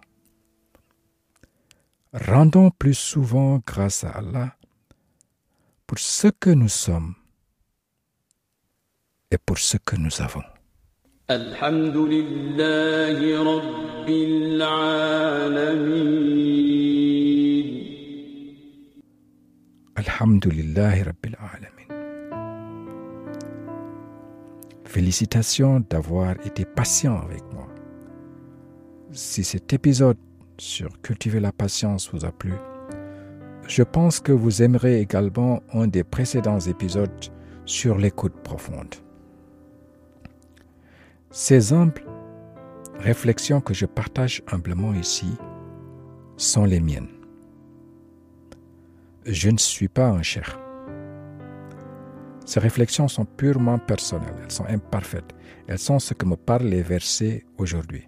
[2.12, 4.56] Rendons plus souvent grâce à Allah
[5.86, 7.14] pour ce que nous sommes
[9.30, 10.42] et pour ce que nous avons.
[19.96, 21.76] Alhamdulillahi Rabbil Alamin.
[24.84, 27.66] Félicitations d'avoir été patient avec moi.
[29.12, 30.16] Si cet épisode
[30.58, 32.54] sur cultiver la patience vous a plu,
[33.68, 37.10] je pense que vous aimerez également un des précédents épisodes
[37.64, 38.94] sur l'écoute profonde.
[41.30, 42.02] Ces humbles
[42.98, 45.36] réflexions que je partage humblement ici
[46.36, 47.08] sont les miennes.
[49.26, 50.58] Je ne suis pas un cher.
[52.44, 55.34] Ces réflexions sont purement personnelles, elles sont imparfaites,
[55.66, 58.06] elles sont ce que me parlent les versets aujourd'hui.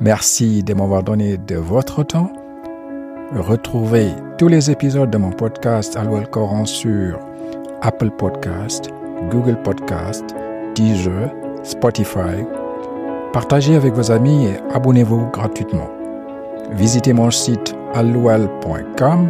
[0.00, 2.32] Merci de m'avoir donné de votre temps.
[3.32, 7.18] Retrouvez tous les épisodes de mon podcast Alloual Coran sur
[7.82, 8.90] Apple Podcast,
[9.30, 10.24] Google Podcast,
[10.74, 11.30] Deezer,
[11.62, 12.44] Spotify.
[13.32, 15.88] Partagez avec vos amis et abonnez-vous gratuitement.
[16.72, 19.28] Visitez mon site alloual.com.